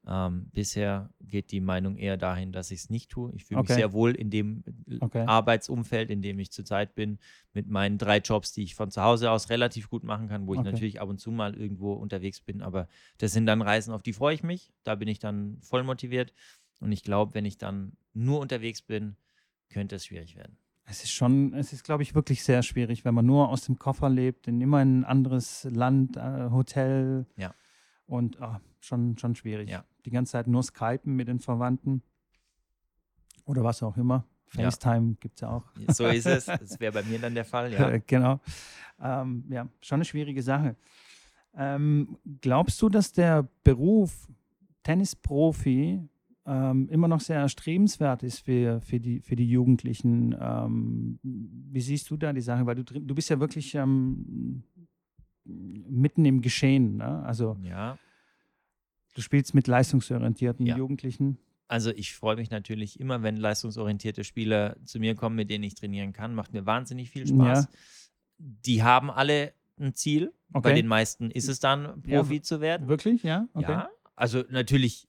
[0.06, 3.34] Ähm, bisher geht die Meinung eher dahin, dass ich es nicht tue.
[3.36, 3.64] Ich fühle Okay.
[3.64, 5.24] mich sehr wohl in dem äh, Okay.
[5.26, 7.20] Arbeitsumfeld, in dem ich zurzeit bin,
[7.54, 10.54] mit meinen drei Jobs, die ich von zu Hause aus relativ gut machen kann, wo
[10.54, 10.72] ich Okay.
[10.72, 12.62] natürlich ab und zu mal irgendwo unterwegs bin.
[12.62, 14.74] Aber das sind dann Reisen, auf die freue ich mich.
[14.84, 16.34] Da bin ich dann voll motiviert.
[16.82, 19.16] Und ich glaube, wenn ich dann nur unterwegs bin,
[19.70, 20.58] könnte es schwierig werden.
[20.86, 23.80] Es ist schon, es ist, glaube ich, wirklich sehr schwierig, wenn man nur aus dem
[23.80, 27.26] Koffer lebt, in immer ein anderes Land, äh, Hotel.
[27.38, 27.54] Ja.
[28.06, 29.70] Und ah, schon, schon schwierig.
[29.70, 29.86] Ja.
[30.06, 32.04] Die ganze Zeit nur Skypen mit den Verwandten.
[33.46, 34.26] Oder was auch immer.
[34.56, 34.70] Ja.
[34.70, 35.66] FaceTime gibt es ja auch.
[35.88, 36.46] So ist es.
[36.60, 37.90] Das wäre bei mir dann der Fall, ja.
[37.90, 38.40] Äh, genau.
[39.02, 40.76] Ähm, ja, schon eine schwierige Sache.
[41.56, 44.28] Ähm, glaubst du, dass der Beruf
[44.84, 46.08] Tennisprofi
[46.46, 50.36] ähm, immer noch sehr erstrebenswert ist für, für, die, für die Jugendlichen?
[50.40, 52.66] Ähm, wie siehst du da die Sache?
[52.66, 54.64] Weil du, du bist ja wirklich ähm,
[55.46, 56.98] mitten im Geschehen.
[56.98, 57.24] Ne?
[57.24, 57.98] Also Ja,
[59.16, 60.78] du spielst mit leistungsorientierten Ja.
[60.78, 61.38] Jugendlichen.
[61.68, 65.76] also ich freue mich natürlich immer, wenn leistungsorientierte Spieler zu mir kommen, mit denen ich
[65.76, 66.36] trainieren kann.
[66.36, 67.68] Macht mir wahnsinnig viel Spaß.
[68.38, 70.34] Die haben alle ein Ziel.
[70.50, 70.76] Bei Okay.
[70.76, 72.88] den meisten ist es dann, Ja, Profi zu werden.
[72.88, 73.24] Wirklich?
[73.24, 73.48] Ja?
[73.54, 73.72] Okay.
[73.72, 75.08] Ja, also natürlich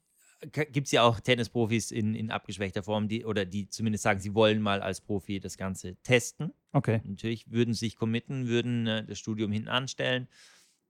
[0.53, 4.35] gibt es ja auch Tennisprofis in, in abgeschwächter Form, die oder die zumindest sagen, sie
[4.35, 6.53] wollen mal als Profi das Ganze testen.
[6.73, 7.01] Okay.
[7.05, 10.29] Natürlich würden sich committen, würden äh, das Studium hinten anstellen.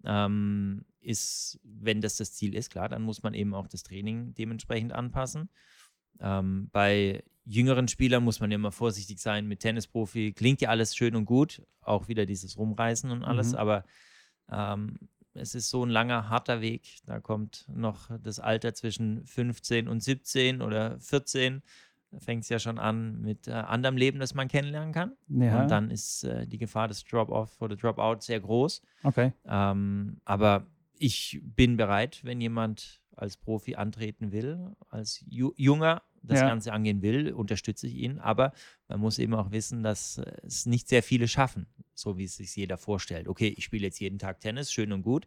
[0.05, 4.35] Ähm, ist, wenn das das Ziel ist, klar, dann muss man eben auch das Training
[4.35, 5.49] dementsprechend anpassen.
[6.21, 10.33] Ähm, bei jüngeren Spielern muss man ja immer vorsichtig sein mit Tennisprofi.
[10.33, 13.59] Klingt ja alles schön und gut, auch wieder dieses Rumreißen und alles, Mhm.
[13.59, 13.85] aber
[14.51, 14.99] ähm,
[15.35, 16.99] es ist so ein langer, harter Weg.
[17.07, 21.62] Da kommt noch das Alter zwischen 15 und 17 oder 14.
[22.11, 25.12] Da fängt es ja schon an mit äh, anderem Leben, das man kennenlernen kann.
[25.29, 25.62] Ja.
[25.62, 28.83] Und dann ist äh, die Gefahr des Drop-Off oder Drop-Out sehr groß.
[29.03, 29.33] Okay.
[29.47, 30.66] Ähm, aber
[30.99, 36.48] ich bin bereit, wenn jemand als Profi antreten will, als Ju Junger das Ja.
[36.48, 38.18] Ganze angehen will, unterstütze ich ihn.
[38.18, 38.53] Aber
[38.88, 42.37] man muss eben auch wissen, dass äh, es nicht sehr viele schaffen, so wie es
[42.37, 43.29] sich jeder vorstellt.
[43.29, 45.27] Okay, ich spiele jetzt jeden Tag Tennis, schön und gut.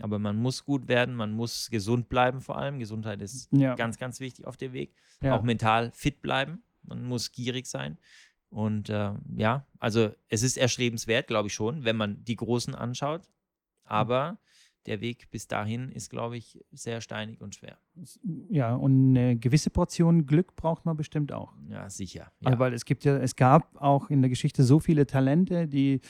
[0.00, 2.78] Aber man muss gut werden, man muss gesund bleiben vor allem.
[2.78, 3.74] Gesundheit ist Ja.
[3.76, 5.36] ganz, ganz wichtig auf dem Weg Ja.
[5.36, 6.62] auch mental fit bleiben.
[6.82, 7.98] Man muss gierig sein.
[8.50, 13.22] Und äh, ja, also es ist erstrebenswert, glaube ich schon, wenn man die Großen anschaut.
[13.84, 14.38] Aber
[14.86, 17.78] der Weg bis dahin ist, glaube ich, sehr steinig und schwer.
[18.50, 21.52] Ja, und eine gewisse Portion Glück braucht man bestimmt auch.
[21.68, 22.32] Ja, sicher.
[22.44, 22.58] Also, Ja.
[22.58, 26.00] weil es gibt ja, es gab auch in der Geschichte so viele Talente, die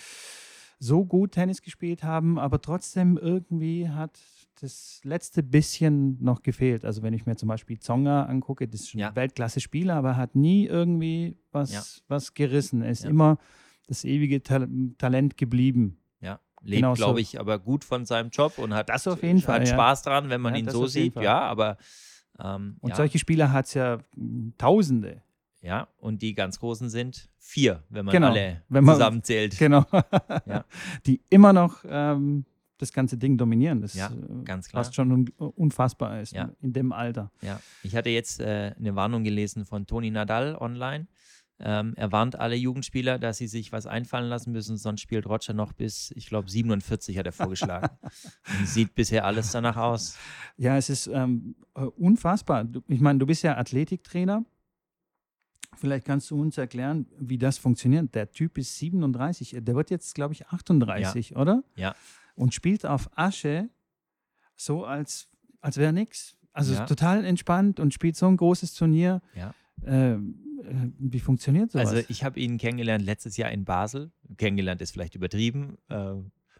[0.79, 4.19] so gut Tennis gespielt haben, aber trotzdem irgendwie hat
[4.61, 6.85] das letzte bisschen noch gefehlt.
[6.85, 9.11] Also wenn ich mir zum Beispiel Zonga angucke, das ist schon Ja.
[9.11, 11.83] ein Weltklasse-Spieler, aber hat nie irgendwie was, Ja.
[12.09, 12.83] was gerissen.
[12.83, 13.11] Er ist Ja.
[13.11, 13.39] immer
[13.87, 14.67] das ewige Ta
[14.99, 15.99] Talent geblieben.
[16.65, 16.69] Ja.
[16.71, 19.45] Lebt, Genau glaube ich, aber gut von seinem Job und hat, Das auf jeden hat
[19.45, 19.67] Fall, ja.
[19.67, 21.17] Spaß dran, wenn man Ja, ihn so sieht.
[21.17, 21.77] Ja, aber
[22.43, 25.23] ähm, Und ja, solche Spieler hat es ja mm, Tausende.
[25.61, 28.29] ja, und die ganz großen sind vier, wenn man Genau.
[28.31, 29.57] alle Wenn man- zusammenzählt.
[29.59, 29.85] Genau.
[30.47, 30.65] Ja.
[31.07, 32.45] Die immer noch ähm,
[32.79, 33.81] das ganze Ding dominieren.
[33.81, 34.83] Das Ja, äh, ganz klar.
[34.83, 36.51] fast schon un unfassbar ist Ja.
[36.63, 37.31] in dem Alter.
[37.43, 41.07] Ja, ich hatte jetzt äh, eine Warnung gelesen von Toni Nadal online.
[41.61, 45.53] Ähm, er warnt alle Jugendspieler, dass sie sich was einfallen lassen müssen, sonst spielt Roger
[45.53, 47.97] noch bis, ich glaube, 47 hat er vorgeschlagen.
[48.59, 50.17] Und sieht bisher alles danach aus.
[50.57, 52.67] Ja, es ist ähm, äh, unfassbar.
[52.89, 54.45] Ich meine, du bist ja Athletiktrainer.
[55.75, 58.15] Vielleicht kannst du uns erklären, wie das funktioniert.
[58.15, 61.63] Der Typ ist 37, der wird jetzt, glaube ich, 38, oder?
[61.77, 61.95] Ja.
[62.35, 63.69] Und spielt auf Asche
[64.57, 65.29] so, als,
[65.61, 66.37] als wäre nichts.
[66.53, 66.87] Also Ja.
[66.87, 69.23] total entspannt und spielt so ein großes Turnier.
[69.35, 69.55] Ja.
[69.87, 70.42] Ähm, äh,
[70.99, 71.89] wie funktioniert sowas?
[71.89, 74.13] Also ich habe ihn kennengelernt letztes Jahr in Basel.
[74.37, 76.15] Kennengelernt ist vielleicht übertrieben, äh,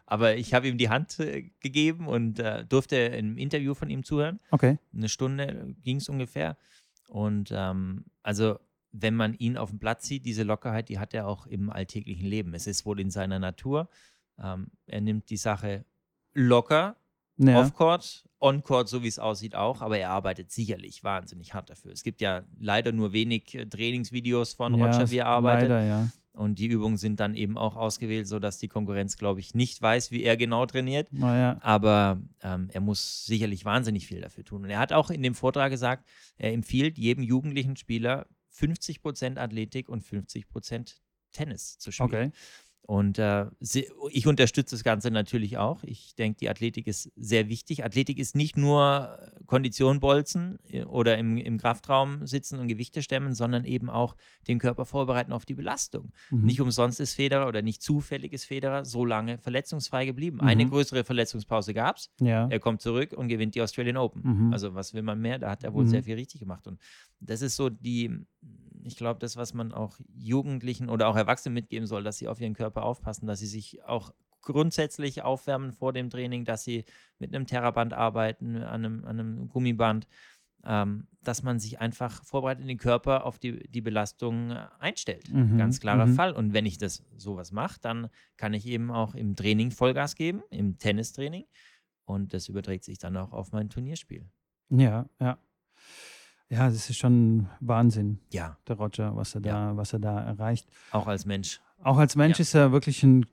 [0.07, 4.05] aber ich habe ihm die Hand äh, gegeben und äh, durfte im Interview von ihm
[4.05, 4.41] zuhören.
[4.51, 4.79] okay.
[4.95, 6.57] Eine Stunde ging es ungefähr.
[7.09, 8.59] Und ähm, also,
[8.91, 12.27] wenn man ihn auf dem Platz sieht, diese Lockerheit, die hat er auch im alltäglichen
[12.27, 12.55] Leben.
[12.55, 13.89] Es ist wohl in seiner Natur.
[14.39, 15.85] Ähm, er nimmt die Sache
[16.35, 16.97] locker,
[17.43, 17.61] Ja.
[17.61, 21.93] off-court, on-court, so wie es aussieht, auch, aber er arbeitet sicherlich wahnsinnig hart dafür.
[21.93, 25.69] Es gibt ja leider nur wenig äh, Trainingsvideos von ja, Roger, wie er arbeitet.
[25.69, 26.09] Leider, ja.
[26.35, 30.11] Und die Übungen sind dann eben auch ausgewählt, sodass die Konkurrenz, glaube ich, nicht weiß,
[30.13, 31.13] wie er genau trainiert.
[31.13, 31.59] Naja.
[31.61, 34.65] Aber ähm, er muss sicherlich wahnsinnig viel dafür tun.
[34.65, 39.91] Und er hat auch in dem Vortrag gesagt, er empfiehlt jedem jugendlichen Spieler 50% Athletik
[39.91, 40.97] und 50%
[41.33, 42.09] Tennis zu spielen.
[42.09, 42.31] Okay.
[42.85, 43.47] Und äh,
[44.11, 45.85] ich unterstütze das Ganze natürlich auch.
[45.85, 47.85] Ich denke, die Athletik ist sehr wichtig.
[47.85, 53.35] Athletik ist nicht nur Kondition bolzen äh, oder im, im Kraftraum sitzen und Gewichte stemmen,
[53.35, 54.17] sondern eben auch
[54.49, 56.13] den Körper vorbereiten auf die Belastung.
[56.31, 56.45] Mhm.
[56.45, 60.39] Nicht umsonst ist Federer oder nicht zufällig ist Federer so lange verletzungsfrei geblieben.
[60.39, 60.49] Mhm.
[60.49, 62.11] Eine größere Verletzungspause gab es.
[62.21, 62.49] Ja.
[62.49, 64.23] Er kommt zurück und gewinnt die Australian Open.
[64.25, 64.53] Mhm.
[64.53, 65.39] Also was will man mehr?
[65.39, 65.89] Da hat er wohl mhm.
[65.89, 66.67] sehr viel richtig gemacht.
[66.67, 66.81] Und
[67.21, 68.11] das ist so die
[68.85, 72.41] ich glaube, das, was man auch Jugendlichen oder auch Erwachsenen mitgeben soll, dass sie auf
[72.41, 76.85] ihren Körper aufpassen, dass sie sich auch grundsätzlich aufwärmen vor dem Training, dass sie
[77.19, 80.09] mit einem Terraband arbeiten, an einem, an einem Gummiband,
[80.65, 85.33] ähm, dass man sich einfach vorbereitet, den Körper auf die, die Belastung einstellt.
[85.33, 86.15] Mhm, Ganz klarer mhm.
[86.15, 86.33] Fall.
[86.33, 90.43] Und wenn ich das sowas mache, dann kann ich eben auch im Training Vollgas geben,
[90.51, 91.47] im Tennistraining.
[92.05, 94.29] Und das überträgt sich dann auch auf mein Turnierspiel.
[94.71, 95.39] Ja, ja.
[96.53, 98.19] Ja, das ist schon Wahnsinn.
[98.31, 98.59] Ja.
[98.69, 99.77] Der Roger, was er da, ja.
[99.77, 100.69] was er da erreicht.
[100.91, 101.63] Auch als Mensch.
[101.83, 102.43] Auch als Mensch ja.
[102.43, 103.25] ist er wirklich ein,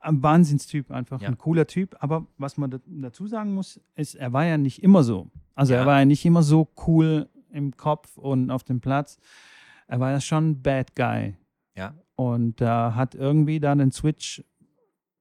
[0.00, 1.28] ein Wahnsinnstyp, einfach ja.
[1.28, 1.96] ein cooler Typ.
[2.00, 5.30] Aber was man dazu sagen muss, ist, er war ja nicht immer so.
[5.54, 9.18] Also er war ja nicht immer so cool im Kopf und auf dem Platz.
[9.86, 11.34] Er war ja schon ein Bad Guy.
[11.76, 11.94] Ja.
[12.14, 14.44] Und da äh, hat irgendwie dann den Switch,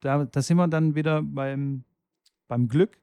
[0.02, 1.86] da, da sind wir dann wieder beim,
[2.50, 2.98] beim Glück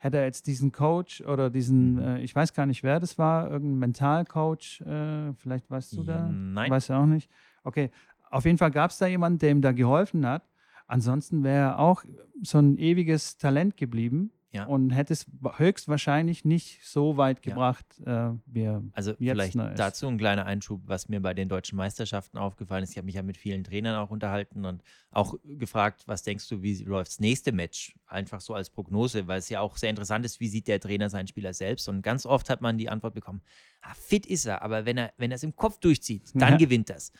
[0.00, 1.98] hätte er jetzt diesen Coach oder diesen, mhm.
[1.98, 6.28] äh, ich weiß gar nicht, wer das war, irgendein Mentalcoach, äh, vielleicht weißt du da?
[6.28, 6.70] Nein.
[6.70, 7.30] Weißt du auch nicht?
[7.62, 7.90] Okay,
[8.30, 10.48] auf jeden Fall gab es da jemanden, der ihm da geholfen hat.
[10.86, 12.04] Ansonsten wäre er auch
[12.42, 14.64] so ein ewiges Talent geblieben ja.
[14.64, 18.30] und hätte es höchstwahrscheinlich nicht so weit gebracht, ja.
[18.30, 21.76] äh, wie er Also jetzt vielleicht dazu ein kleiner Einschub, was mir bei den deutschen
[21.76, 22.90] Meisterschaften aufgefallen ist.
[22.90, 24.82] Ich habe mich ja mit vielen Trainern auch unterhalten und
[25.12, 27.94] auch gefragt, was denkst du, wie läuft das nächste Match?
[28.06, 31.10] Einfach so als Prognose, weil es ja auch sehr interessant ist, wie sieht der Trainer
[31.10, 31.88] seinen Spieler selbst?
[31.88, 33.42] Und ganz oft hat man die Antwort bekommen,
[33.82, 36.56] ah, fit ist er, aber wenn er, wenn er es im Kopf durchzieht, dann ja.
[36.56, 37.12] gewinnt das.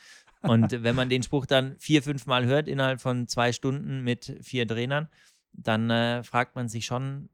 [0.43, 4.37] Und wenn man den Spruch dann vier, fünf Mal hört innerhalb von zwei Stunden mit
[4.43, 5.09] vier Trainern,
[5.53, 7.29] dann äh, fragt man sich schon,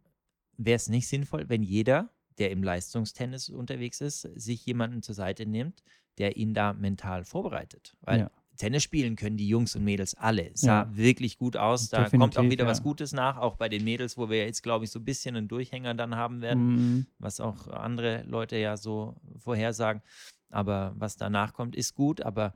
[0.57, 5.47] wäre es nicht sinnvoll, wenn jeder, der im Leistungstennis unterwegs ist, sich jemanden zur Seite
[5.47, 5.83] nimmt,
[6.19, 7.97] der ihn da mental vorbereitet.
[8.01, 8.31] Weil ja.
[8.57, 10.51] Tennis spielen können die Jungs und Mädels alle.
[10.55, 10.97] Sah ja.
[10.97, 11.89] wirklich gut aus.
[11.91, 12.71] Da Definitiv, kommt auch wieder ja.
[12.71, 15.37] was Gutes nach, auch bei den Mädels, wo wir jetzt, glaube ich, so ein bisschen
[15.37, 17.07] einen Durchhänger dann haben werden, mhm.
[17.19, 20.03] was auch andere Leute ja so vorhersagen.
[20.51, 22.23] Aber was danach kommt, ist gut.
[22.23, 22.55] Aber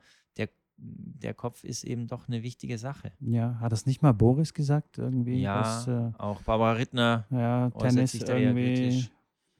[0.83, 3.11] der Kopf ist eben doch eine wichtige Sache.
[3.19, 5.39] Ja, hat das nicht mal Boris gesagt irgendwie?
[5.41, 7.25] Ja, was, äh, auch Barbara Rittner.
[7.29, 9.07] Ja, Tennis irgendwie,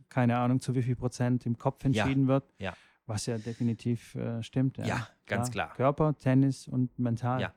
[0.09, 2.53] keine Ahnung, zu wie viel Prozent im Kopf entschieden ja, wird.
[2.57, 2.73] Ja.
[3.05, 4.77] Was ja definitiv äh, stimmt.
[4.77, 5.73] Ja, ja ganz klar.
[5.75, 7.41] Körper, Tennis und mental.
[7.41, 7.53] Ja.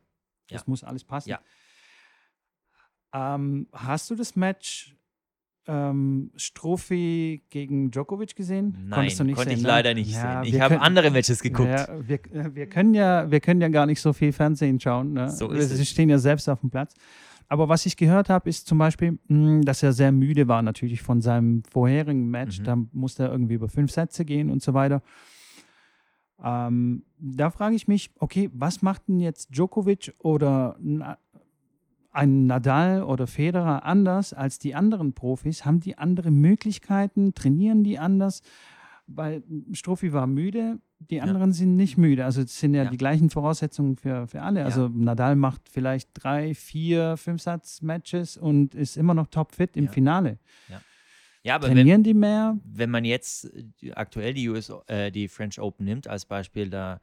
[0.49, 1.31] Das muss alles passen.
[1.31, 1.41] Ja.
[3.15, 4.95] Ähm, hast du das Match
[5.67, 8.77] ähm, Strophi gegen Djokovic gesehen?
[8.87, 9.69] Nein, konnte sehen, ich ne?
[9.69, 10.55] leider nicht ja, sehen.
[10.55, 11.69] Ich habe andere Matches geguckt.
[11.69, 15.13] Ja, wir, äh, wir, können ja, wir können ja gar nicht so viel Fernsehen schauen.
[15.13, 15.31] Ne?
[15.31, 15.89] So ist Sie es.
[15.89, 16.95] stehen ja selbst auf dem Platz.
[17.49, 21.03] Aber was ich gehört habe, ist zum Beispiel, hm, dass er sehr müde war natürlich
[21.03, 22.61] von seinem vorherigen Match.
[22.61, 22.65] Mhm.
[22.65, 25.03] Da musste er irgendwie über fünf Sätze gehen und so weiter.
[26.43, 31.05] Ähm, da frage ich mich, okay, was macht denn jetzt Djokovic oder ein
[32.23, 35.65] Nadal oder Federer anders als die anderen Profis?
[35.65, 37.35] Haben die andere Möglichkeiten?
[37.35, 38.43] Trainieren die anders?
[39.07, 41.55] Weil Strophi war müde, die anderen ja.
[41.55, 42.25] sind nicht müde.
[42.25, 44.65] Also es sind ja, ja, die gleichen Voraussetzungen für, für alle.
[44.65, 50.39] Also Nadal macht vielleicht drei, vier, fünf Satz-Matches und ist immer noch topfit im Finale.
[51.45, 51.55] Ja.
[51.55, 52.59] aber Trainieren wenn, die mehr?
[52.65, 53.51] Wenn man jetzt
[53.95, 57.01] aktuell die, US, äh, die French Open nimmt als Beispiel, da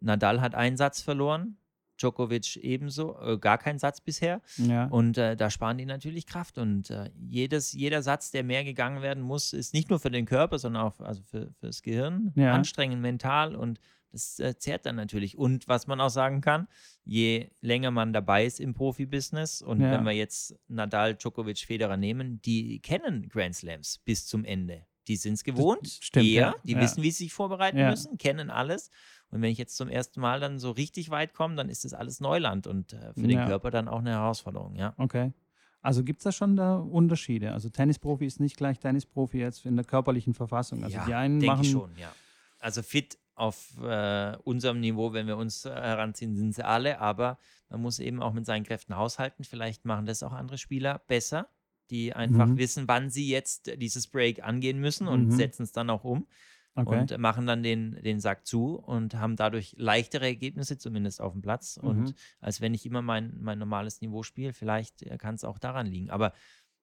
[0.00, 1.58] Nadal hat einen Satz verloren,
[2.02, 4.40] Djokovic ebenso, äh, gar keinen Satz bisher.
[4.56, 4.86] Ja.
[4.86, 6.58] Und äh, da sparen die natürlich Kraft.
[6.58, 10.26] Und äh, jedes, jeder Satz, der mehr gegangen werden muss, ist nicht nur für den
[10.26, 12.52] Körper, sondern auch also für, das Gehirn ja.
[12.52, 13.78] anstrengend mental und
[14.12, 15.38] das äh, zehrt dann natürlich.
[15.38, 16.68] Und was man auch sagen kann,
[17.04, 19.90] je länger man dabei ist im Profibusiness und ja.
[19.90, 24.86] wenn wir jetzt Nadal, Djokovic, Federer nehmen, die kennen Grand Slams bis zum Ende.
[25.08, 28.90] Die sind es gewohnt, stimmt, eher, die wissen, wie sie sich vorbereiten müssen, kennen alles.
[29.32, 31.94] Und wenn ich jetzt zum ersten Mal dann so richtig weit komme, dann ist das
[31.94, 33.46] alles Neuland und äh, für den ja.
[33.46, 34.92] Körper dann auch eine Herausforderung, ja.
[34.98, 35.32] Okay.
[35.80, 37.52] Also gibt es da schon da Unterschiede?
[37.52, 40.84] Also Tennisprofi ist nicht gleich Tennisprofi jetzt in der körperlichen Verfassung.
[40.84, 42.12] Also ja, die einen denke machen ich schon, ja.
[42.60, 47.38] Also fit auf äh, unserem Niveau, wenn wir uns äh, heranziehen, sind sie alle, aber
[47.70, 49.44] man muss eben auch mit seinen Kräften haushalten.
[49.44, 51.48] Vielleicht machen das auch andere Spieler besser,
[51.88, 52.58] die einfach mhm.
[52.58, 55.30] wissen, wann sie jetzt dieses Break angehen müssen und mhm.
[55.32, 56.26] setzen es dann auch um
[56.74, 57.00] okay.
[57.00, 61.42] und machen dann den, den Sack zu und haben dadurch leichtere Ergebnisse, zumindest auf dem
[61.42, 61.78] Platz.
[61.80, 61.88] Mhm.
[61.88, 65.58] Und als wenn ich immer mein, mein normales Niveau spiele, vielleicht äh, kann es auch
[65.58, 66.10] daran liegen.
[66.10, 66.32] Aber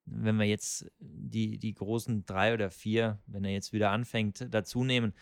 [0.05, 4.83] wenn wir jetzt die, die großen drei oder vier, wenn er jetzt wieder anfängt, dazu
[4.83, 5.13] nehmen,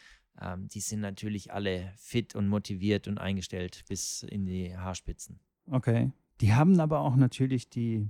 [0.41, 5.39] ähm, die sind natürlich alle fit und motiviert und eingestellt bis in die Haarspitzen.
[5.69, 6.11] Okay.
[6.41, 8.09] Die haben aber auch natürlich die,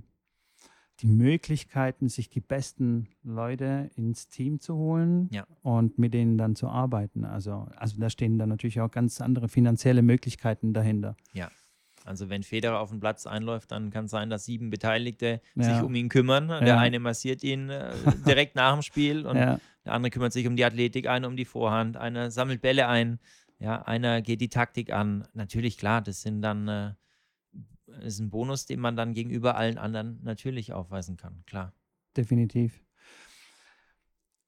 [1.00, 5.46] die Möglichkeiten, sich die besten Leute ins Team zu holen Ja.
[5.62, 7.24] und mit denen dann zu arbeiten.
[7.24, 11.16] Also, also da stehen dann natürlich auch ganz andere finanzielle Möglichkeiten dahinter.
[12.04, 15.62] Also wenn Federer auf den Platz einläuft, dann kann es sein, dass sieben Beteiligte Ja.
[15.64, 16.48] sich um ihn kümmern.
[16.48, 16.78] Der Ja.
[16.78, 17.90] eine massiert ihn äh,
[18.26, 21.36] direkt nach dem Spiel und Ja, der andere kümmert sich um die Athletik, einer um
[21.36, 23.18] die Vorhand, einer sammelt Bälle ein,
[23.58, 25.28] ja, einer geht die Taktik an.
[25.34, 26.92] Natürlich, klar, das sind dann äh,
[28.02, 31.72] ist ein Bonus, den man dann gegenüber allen anderen natürlich aufweisen kann, klar.
[32.16, 32.80] definitiv.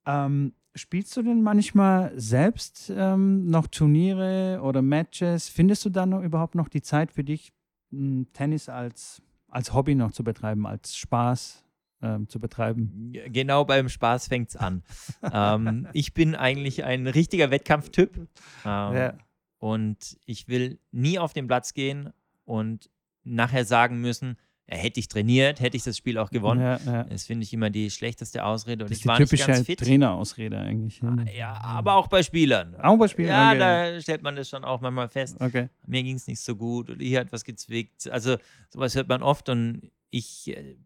[0.07, 5.49] Ähm, spielst du denn manchmal selbst ähm, noch Turniere oder Matches?
[5.49, 7.53] Findest du dann noch überhaupt noch die Zeit für dich,
[7.93, 11.65] m, Tennis als, als Hobby noch zu betreiben, als Spaß
[12.03, 13.13] ähm, zu betreiben?
[13.27, 14.83] Genau beim Spaß fängt es an.
[15.33, 18.17] ähm, ich bin eigentlich ein richtiger Wettkampftyp.
[18.17, 18.27] Ähm,
[18.65, 19.15] Ja.
[19.59, 22.15] Und ich will nie auf den Platz gehen
[22.47, 22.89] und
[23.31, 24.37] nachher sagen müssen,
[24.69, 26.61] ja, hätte ich trainiert, hätte ich das Spiel auch gewonnen.
[26.61, 27.05] Ja, ja.
[27.05, 28.85] Das finde ich immer die schlechteste Ausrede.
[28.85, 29.77] Und Das ich ist die war nicht typische.
[29.77, 31.03] Trainerausrede eigentlich.
[31.03, 32.77] Ah, Ja, aber auch bei Spielern.
[32.77, 33.95] Auch bei Spielern, Ja, okay.
[33.95, 35.37] da stellt man das schon auch manchmal fest.
[35.41, 35.69] Okay.
[35.87, 38.09] Mir ging es nicht so gut oder hier hat was gezwickt.
[38.11, 38.37] Also
[38.69, 40.77] sowas hört man oft und ich äh,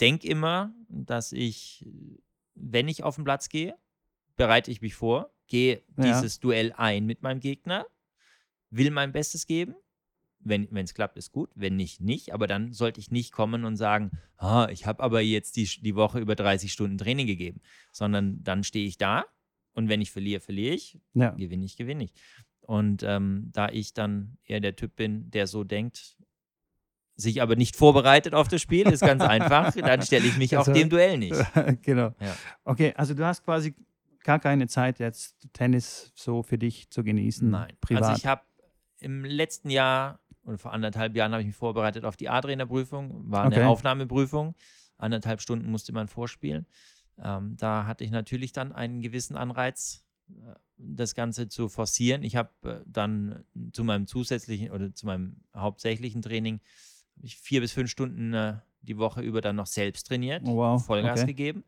[0.00, 1.86] denke immer, dass ich,
[2.54, 3.74] wenn ich auf den Platz gehe,
[4.36, 7.84] bereite ich mich vor, gehe dieses Duell ein mit meinem Gegner,
[8.70, 9.74] will mein Bestes geben.
[10.44, 11.50] Wenn es klappt, ist gut.
[11.54, 12.32] Wenn nicht, nicht.
[12.34, 15.94] Aber dann sollte ich nicht kommen und sagen, ah, ich habe aber jetzt die, die
[15.96, 17.60] Woche über 30 Stunden Training gegeben.
[17.92, 19.24] Sondern dann stehe ich da
[19.72, 21.30] und wenn ich verliere, verliere ich Ja.
[21.30, 22.12] gewinne ich, gewinne ich.
[22.60, 26.16] Und ähm, da ich dann eher der Typ bin, der so denkt,
[27.16, 30.60] sich aber nicht vorbereitet auf das Spiel, ist ganz einfach, dann stelle ich mich auch
[30.66, 31.36] Also- dem Duell nicht.
[31.82, 32.14] genau.
[32.20, 32.36] Ja.
[32.64, 33.74] Okay, also du hast quasi
[34.24, 37.48] gar keine Zeit jetzt Tennis so für dich zu genießen.
[37.50, 37.76] Nein.
[37.80, 38.02] Privat.
[38.04, 38.42] Also ich habe
[39.00, 43.44] im letzten Jahr oder vor anderthalb Jahren habe ich mich vorbereitet auf die A-Trainer-Prüfung, war
[43.44, 43.64] eine Okay.
[43.64, 44.54] Aufnahmeprüfung.
[44.98, 46.66] Anderthalb Stunden musste man vorspielen.
[47.22, 52.22] Ähm, da hatte ich natürlich dann einen gewissen Anreiz, äh, das Ganze zu forcieren.
[52.22, 56.60] Ich habe äh, dann zu meinem zusätzlichen oder zu meinem hauptsächlichen Training
[57.24, 60.84] vier bis fünf Stunden äh, die Woche über dann noch selbst trainiert, Oh, wow.
[60.84, 61.26] Vollgas Okay.
[61.28, 61.64] gegeben.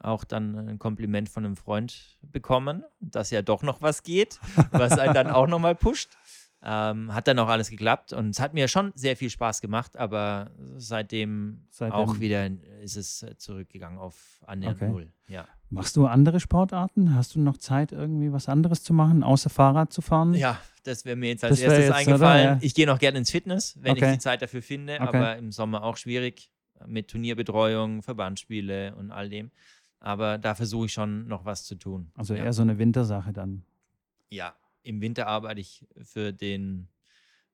[0.00, 4.38] Auch dann ein Kompliment von einem Freund bekommen, dass ja doch noch was geht,
[4.70, 6.16] was einen dann auch nochmal pusht.
[6.60, 9.96] Ähm, hat dann auch alles geklappt und es hat mir schon sehr viel Spaß gemacht,
[9.96, 12.50] aber seitdem, Seitdem- auch wieder
[12.82, 14.90] ist es äh, zurückgegangen auf annähernd Okay.
[14.90, 15.12] null.
[15.28, 15.46] Ja.
[15.70, 17.14] Machst du andere Sportarten?
[17.14, 20.34] Hast du noch Zeit, irgendwie was anderes zu machen, außer Fahrrad zu fahren?
[20.34, 21.96] ja, das wäre mir jetzt als erstes jetzt, oder?
[21.96, 22.44] eingefallen.
[22.44, 22.58] Ja.
[22.60, 24.06] Ich gehe noch gerne ins Fitness, wenn Okay.
[24.06, 25.02] ich die Zeit dafür finde, Okay.
[25.16, 26.50] aber im Sommer auch schwierig
[26.86, 29.52] mit Turnierbetreuung, Verbandsspiele und all dem.
[30.00, 32.10] Aber da versuche ich schon noch was zu tun.
[32.16, 32.44] Also ja.
[32.44, 33.62] eher so eine Wintersache dann.
[34.30, 34.54] ja,
[34.88, 36.88] im Winter arbeite ich für den,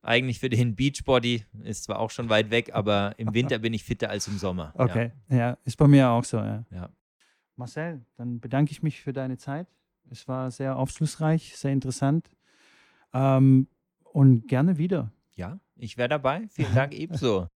[0.03, 3.83] eigentlich für den Beachbody, ist zwar auch schon weit weg, aber im Winter bin ich
[3.85, 4.73] fitter als im Sommer.
[4.77, 6.64] Okay, ja, ist bei mir auch so, ja.
[6.70, 6.90] Ja.
[7.57, 9.68] Marcel, dann bedanke ich mich für deine Zeit.
[10.11, 12.31] Es war sehr aufschlussreich, sehr interessant.
[13.12, 13.68] Ähm,
[14.05, 15.12] und gerne wieder.
[15.35, 16.47] Ja, ich wäre dabei.
[16.49, 17.49] Vielen Dank ebenso.